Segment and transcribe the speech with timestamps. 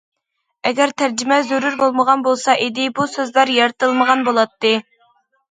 [0.69, 4.75] ئەگەر تەرجىمە زۆرۈر بولمىغان بولسا ئىدى، بۇ سۆزلەر يارىتىلمىغان بولاتتى.